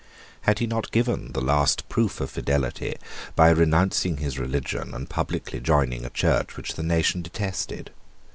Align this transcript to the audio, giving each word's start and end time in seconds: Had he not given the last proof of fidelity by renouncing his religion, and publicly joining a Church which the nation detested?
Had 0.41 0.57
he 0.57 0.65
not 0.65 0.89
given 0.89 1.31
the 1.33 1.43
last 1.43 1.87
proof 1.87 2.19
of 2.21 2.31
fidelity 2.31 2.95
by 3.35 3.51
renouncing 3.51 4.17
his 4.17 4.39
religion, 4.39 4.95
and 4.95 5.07
publicly 5.07 5.59
joining 5.59 6.05
a 6.05 6.09
Church 6.09 6.57
which 6.57 6.73
the 6.73 6.81
nation 6.81 7.21
detested? 7.21 7.91